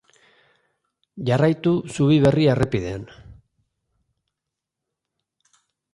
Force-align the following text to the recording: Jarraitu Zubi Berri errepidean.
Jarraitu 1.27 1.73
Zubi 1.97 2.17
Berri 2.25 2.47
errepidean. 2.53 3.05